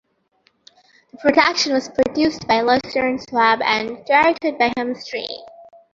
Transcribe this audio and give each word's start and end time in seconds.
The 1.11 1.19
production 1.19 1.73
was 1.73 1.87
produced 1.87 2.47
by 2.47 2.61
Laurence 2.61 3.23
Schwab 3.29 3.61
and 3.61 4.03
directed 4.07 4.57
by 4.57 4.73
Hammerstein. 4.75 5.27